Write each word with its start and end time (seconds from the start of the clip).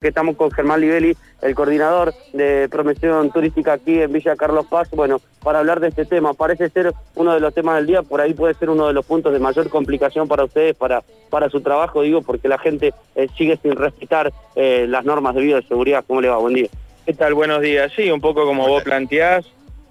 que 0.00 0.08
estamos 0.08 0.34
con 0.34 0.50
Germán 0.50 0.80
Livelli, 0.80 1.14
el 1.42 1.54
coordinador 1.54 2.14
de 2.32 2.70
promoción 2.70 3.30
turística 3.32 3.74
aquí 3.74 4.00
en 4.00 4.10
Villa 4.10 4.34
Carlos 4.34 4.64
Paz, 4.64 4.88
bueno, 4.92 5.20
para 5.42 5.58
hablar 5.58 5.78
de 5.78 5.88
este 5.88 6.06
tema. 6.06 6.32
Parece 6.32 6.70
ser 6.70 6.94
uno 7.16 7.34
de 7.34 7.40
los 7.40 7.52
temas 7.52 7.76
del 7.76 7.86
día, 7.86 8.02
por 8.02 8.22
ahí 8.22 8.32
puede 8.32 8.54
ser 8.54 8.70
uno 8.70 8.86
de 8.86 8.94
los 8.94 9.04
puntos 9.04 9.30
de 9.30 9.38
mayor 9.38 9.68
complicación 9.68 10.26
para 10.26 10.44
ustedes, 10.44 10.74
para, 10.74 11.02
para 11.28 11.50
su 11.50 11.60
trabajo, 11.60 12.00
digo, 12.00 12.22
porque 12.22 12.48
la 12.48 12.56
gente 12.56 12.94
eh, 13.14 13.28
sigue 13.36 13.58
sin 13.62 13.72
respetar 13.72 14.32
eh, 14.56 14.86
las 14.88 15.04
normas 15.04 15.34
de 15.34 15.42
bioseguridad. 15.42 16.02
¿Cómo 16.06 16.22
le 16.22 16.30
va? 16.30 16.38
Buen 16.38 16.54
día. 16.54 16.68
¿Qué 17.04 17.12
tal? 17.12 17.34
Buenos 17.34 17.60
días. 17.60 17.92
Sí, 17.94 18.10
un 18.10 18.22
poco 18.22 18.46
como 18.46 18.66
vos 18.66 18.82
planteás, 18.82 19.44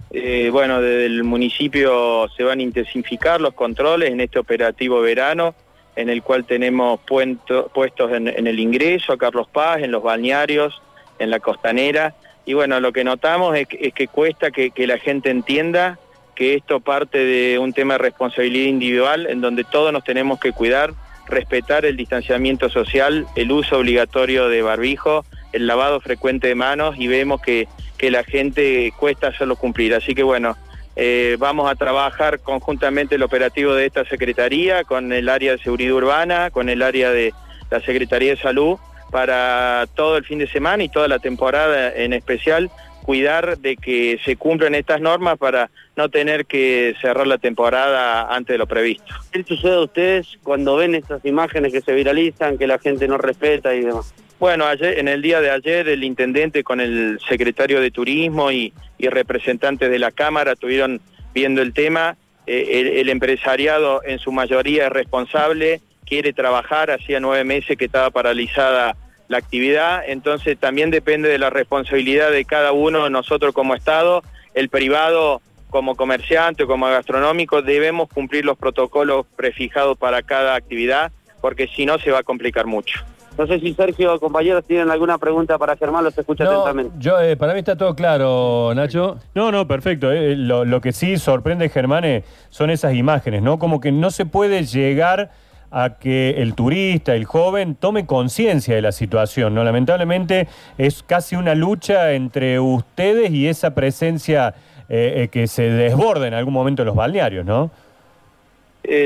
eh, 0.10 0.50
bueno, 0.52 0.82
desde 0.82 1.06
el 1.06 1.24
municipio 1.24 2.28
se 2.36 2.44
van 2.44 2.58
a 2.58 2.64
intensificar 2.64 3.40
los 3.40 3.54
controles 3.54 4.10
en 4.10 4.22
este 4.22 4.40
operativo 4.40 5.02
verano 5.02 5.54
en 6.00 6.08
el 6.08 6.24
cual 6.24 6.46
tenemos 6.46 7.02
puestos 7.02 8.12
en, 8.14 8.48
el 8.48 8.58
ingreso 8.58 9.12
a 9.12 9.18
Carlos 9.18 9.50
Paz, 9.50 9.82
en 9.82 9.92
los 9.92 10.02
balnearios, 10.02 10.82
en 11.20 11.30
la 11.30 11.42
costanera. 11.42 12.16
Y 12.46 12.54
bueno, 12.54 12.80
lo 12.80 12.94
que 12.94 13.04
notamos 13.04 13.58
es, 13.58 13.68
que 13.68 14.08
cuesta 14.08 14.50
que, 14.50 14.72
la 14.88 14.98
gente 14.98 15.30
entienda 15.30 16.00
que 16.36 16.54
esto 16.54 16.80
parte 16.80 17.18
de 17.18 17.60
un 17.60 17.74
tema 17.74 17.96
de 17.96 17.98
responsabilidad 17.98 18.70
individual 18.70 19.28
en 19.28 19.42
donde 19.42 19.66
todos 19.66 19.92
nos 19.92 20.06
tenemos 20.06 20.40
que 20.40 20.54
cuidar, 20.54 20.94
respetar 21.28 21.84
el 21.84 21.98
distanciamiento 21.98 22.70
social, 22.70 23.28
el 23.36 23.52
uso 23.52 23.78
obligatorio 23.78 24.48
de 24.48 24.62
barbijo, 24.62 25.26
el 25.52 25.68
lavado 25.68 26.00
frecuente 26.00 26.48
de 26.48 26.56
manos 26.56 26.96
y 26.98 27.10
vemos 27.10 27.42
que, 27.42 27.68
que 27.98 28.10
la 28.10 28.24
gente 28.24 28.94
cuesta 28.98 29.28
hacerlo 29.28 29.58
cumplir. 29.58 29.94
Así 29.94 30.16
que 30.16 30.24
bueno, 30.24 30.56
eh, 31.02 31.38
vamos 31.40 31.72
a 31.72 31.76
trabajar 31.76 32.42
conjuntamente 32.42 33.16
el 33.16 33.24
operativo 33.24 33.74
de 33.74 33.86
esta 33.86 34.04
Secretaría 34.04 34.84
con 34.84 35.14
el 35.14 35.30
área 35.30 35.54
de 35.54 35.58
Seguridad 35.60 35.94
Urbana, 35.94 36.52
con 36.52 36.68
el 36.68 36.82
área 36.82 37.10
de 37.10 37.34
la 37.72 37.80
Secretaría 37.80 38.32
de 38.32 38.42
Salud, 38.42 38.78
para 39.10 39.88
todo 39.96 40.18
el 40.18 40.26
fin 40.26 40.40
de 40.40 40.48
semana 40.48 40.84
y 40.84 40.90
toda 40.90 41.08
la 41.08 41.20
temporada 41.20 41.96
en 41.96 42.12
especial, 42.12 42.70
cuidar 43.04 43.60
de 43.60 43.78
que 43.78 44.20
se 44.26 44.36
cumplan 44.36 44.76
estas 44.76 45.00
normas 45.00 45.38
para 45.38 45.72
no 45.96 46.10
tener 46.10 46.46
que 46.46 46.94
cerrar 47.00 47.28
la 47.28 47.38
temporada 47.38 48.36
antes 48.36 48.56
de 48.56 48.58
lo 48.58 48.68
previsto. 48.68 49.16
¿Qué 49.32 49.42
sucede 49.46 49.76
a 49.76 49.80
ustedes 49.80 50.38
cuando 50.44 50.76
ven 50.76 50.96
estas 50.96 51.24
imágenes 51.24 51.72
que 51.72 51.80
se 51.80 51.94
viralizan, 51.94 52.58
que 52.58 52.68
la 52.68 52.78
gente 52.78 53.08
no 53.08 53.18
respeta 53.18 53.74
y 53.74 53.86
demás? 53.86 54.14
Bueno, 54.40 54.66
ayer, 54.66 55.00
en 55.00 55.10
el 55.10 55.22
día 55.22 55.42
de 55.42 55.52
ayer 55.52 55.90
el 55.90 56.02
intendente 56.02 56.64
con 56.64 56.80
el 56.80 57.20
secretario 57.28 57.82
de 57.82 57.92
Turismo 57.92 58.52
y, 58.52 58.74
representantes 58.98 59.90
de 59.90 60.00
la 60.00 60.12
Cámara 60.12 60.54
estuvieron 60.54 61.02
viendo 61.34 61.62
el 61.62 61.74
tema. 61.74 62.16
Eh, 62.48 62.96
el, 63.00 63.10
empresariado 63.10 64.02
en 64.04 64.18
su 64.20 64.32
mayoría 64.32 64.88
es 64.88 64.92
responsable, 64.92 65.82
quiere 66.06 66.32
trabajar, 66.34 66.90
hacía 66.90 67.20
nueve 67.20 67.44
meses 67.44 67.78
que 67.78 67.86
estaba 67.86 68.10
paralizada 68.12 68.96
la 69.28 69.38
actividad, 69.38 70.04
entonces 70.08 70.58
también 70.58 70.90
depende 70.90 71.30
de 71.30 71.38
la 71.38 71.50
responsabilidad 71.50 72.32
de 72.32 72.46
cada 72.46 72.72
uno, 72.72 73.04
de 73.04 73.10
nosotros 73.10 73.54
como 73.54 73.76
Estado, 73.76 74.24
el 74.54 74.70
privado 74.70 75.42
como 75.70 75.96
comerciante 75.96 76.64
o 76.64 76.68
como 76.68 76.88
gastronómico, 76.88 77.62
debemos 77.62 78.10
cumplir 78.10 78.44
los 78.44 78.58
protocolos 78.58 79.26
prefijados 79.36 79.98
para 79.98 80.24
cada 80.24 80.56
actividad, 80.56 81.12
porque 81.42 81.68
si 81.68 81.86
no 81.86 82.00
se 82.00 82.12
va 82.12 82.20
a 82.20 82.24
complicar 82.24 82.66
mucho. 82.66 83.00
No 83.40 83.48
sé 83.48 83.58
si 83.62 83.74
Sergio 83.74 84.14
o 84.14 84.20
compañeros 84.20 84.66
tienen 84.66 84.92
alguna 84.92 85.18
pregunta 85.18 85.58
para 85.58 85.78
Germán, 85.78 86.04
los 86.04 86.18
escucha 86.18 86.44
atentamente. 86.44 86.94
Yo, 87.00 87.22
eh, 87.22 87.38
para 87.38 87.54
mí 87.54 87.60
está 87.60 87.78
todo 87.78 87.96
claro, 87.96 88.74
Nacho. 88.76 89.18
No, 89.34 89.50
no, 89.50 89.66
perfecto. 89.66 90.12
Eh, 90.12 90.36
lo, 90.36 90.82
que 90.82 90.92
sí 90.92 91.18
sorprende, 91.18 91.70
Germán, 91.70 92.04
eh, 92.04 92.26
son 92.50 92.70
esas 92.70 92.96
imágenes, 92.96 93.42
¿no? 93.42 93.58
Como 93.58 93.80
que 93.80 93.94
no 93.94 94.12
se 94.12 94.26
puede 94.26 94.66
llegar 94.66 95.32
a 95.72 96.00
que 96.00 96.32
el 96.42 96.54
turista, 96.54 97.16
el 97.16 97.24
joven, 97.24 97.76
tome 97.76 98.06
conciencia 98.06 98.76
de 98.76 98.82
la 98.82 98.92
situación, 98.92 99.56
¿no? 99.56 99.64
Lamentablemente 99.64 100.50
es 100.78 101.02
casi 101.02 101.38
una 101.38 101.56
lucha 101.56 102.12
entre 102.12 102.60
ustedes 102.60 103.32
y 103.32 103.48
esa 103.48 103.74
presencia 103.74 104.54
que 104.90 105.46
se 105.48 105.70
desborda 105.70 106.28
en 106.28 106.34
algún 106.34 106.54
momento 106.54 106.82
en 106.82 106.88
los 106.88 106.96
balnearios, 106.96 107.46
¿no? 107.46 107.70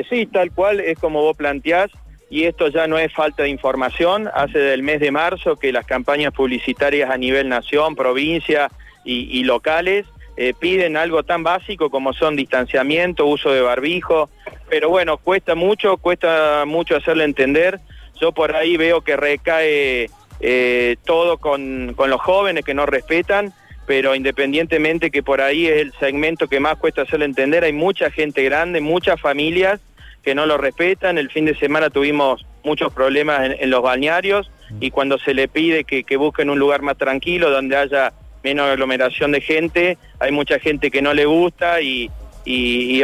sí, 0.10 0.26
tal 0.28 0.50
cual, 0.54 0.80
es 0.80 0.98
como 0.98 1.22
vos 1.22 1.36
planteás 1.36 1.92
y 2.34 2.46
esto 2.46 2.68
ya 2.70 2.88
no 2.88 2.98
es 2.98 3.14
falta 3.14 3.44
de 3.44 3.50
información, 3.50 4.28
hace 4.34 4.58
del 4.58 4.82
mes 4.82 5.00
de 5.00 5.12
marzo 5.12 5.56
que 5.56 5.72
las 5.72 5.86
campañas 5.86 6.34
publicitarias 6.34 7.12
a 7.12 7.16
nivel 7.16 7.48
nación, 7.48 7.96
provincia 7.96 8.72
y, 9.06 9.44
locales 9.44 10.08
eh, 10.36 10.56
piden 10.60 10.98
algo 10.98 11.22
tan 11.22 11.44
básico 11.44 11.92
como 11.92 12.12
son 12.12 12.36
distanciamiento, 12.36 13.28
uso 13.28 13.52
de 13.52 13.62
barbijo, 13.62 14.32
pero 14.68 14.90
bueno, 14.90 15.18
cuesta 15.18 15.54
mucho, 15.54 15.98
cuesta 15.98 16.64
mucho 16.66 16.96
hacerle 16.96 17.26
entender. 17.26 17.80
Yo 18.20 18.32
por 18.32 18.56
ahí 18.56 18.78
veo 18.78 19.02
que 19.02 19.16
recae 19.16 20.10
eh, 20.40 20.96
todo 21.06 21.38
con, 21.38 21.94
con 21.96 22.10
los 22.10 22.20
jóvenes 22.20 22.66
que 22.66 22.74
no 22.74 22.88
respetan, 22.88 23.54
pero 23.86 24.16
independientemente 24.16 25.12
que 25.12 25.22
por 25.22 25.40
ahí 25.40 25.68
es 25.68 25.82
el 25.82 25.94
segmento 26.00 26.48
que 26.48 26.60
más 26.60 26.78
cuesta 26.78 27.04
hacerle 27.04 27.26
entender, 27.26 27.64
hay 27.64 27.74
mucha 27.74 28.10
gente 28.10 28.44
grande, 28.44 28.82
muchas 28.82 29.22
familias 29.22 29.80
que 30.24 30.34
no 30.34 30.46
lo 30.46 30.58
respetan. 30.58 31.18
El 31.18 31.30
fin 31.30 31.46
de 31.46 31.56
semana 31.56 31.90
tuvimos 31.90 32.46
muchos 32.64 32.94
problemas 32.94 33.52
en, 33.60 33.70
los 33.70 33.82
balnearios 33.82 34.50
y 34.80 34.90
cuando 34.90 35.20
se 35.20 35.34
le 35.34 35.48
pide 35.48 35.84
que, 35.84 36.18
busquen 36.18 36.50
un 36.50 36.58
lugar 36.58 36.82
más 36.82 36.98
tranquilo 36.98 37.52
donde 37.52 37.76
haya 37.76 38.14
menos 38.44 38.68
aglomeración 38.68 39.32
de 39.32 39.42
gente, 39.42 39.98
hay 40.20 40.32
mucha 40.32 40.60
gente 40.60 40.90
que 40.90 41.02
no 41.02 41.14
le 41.14 41.26
gusta 41.26 41.82
y, 41.82 42.10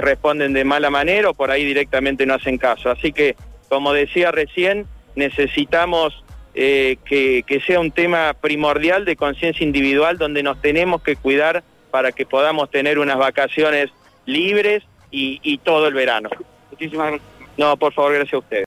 responden 0.01 0.53
de 0.53 0.63
mala 0.63 0.89
manera 0.89 1.29
o 1.29 1.33
por 1.33 1.51
ahí 1.51 1.63
directamente 1.63 2.25
no 2.25 2.33
hacen 2.33 2.57
caso. 2.57 2.89
Así 2.89 3.11
que, 3.11 3.35
como 3.67 3.93
decía 3.93 4.31
recién, 4.31 4.85
necesitamos 5.15 6.23
eh, 6.55 6.97
que, 7.05 7.61
sea 7.65 7.79
un 7.79 7.91
tema 7.91 8.33
primordial 8.33 9.05
de 9.05 9.15
conciencia 9.15 9.63
individual 9.63 10.17
donde 10.17 10.41
nos 10.41 10.61
tenemos 10.61 11.03
que 11.03 11.15
cuidar 11.15 11.63
para 11.91 12.11
que 12.11 12.25
podamos 12.25 12.69
tener 12.69 12.99
unas 12.99 13.17
vacaciones 13.17 13.89
libres 14.25 14.83
y 15.11 15.57
todo 15.59 15.87
el 15.87 15.93
verano. 15.93 16.29
Muchísimas 16.79 17.19
No, 17.57 17.75
por 17.75 17.93
favor, 17.93 18.13
gracias 18.13 18.33
a 18.35 18.37
ustedes. 18.37 18.57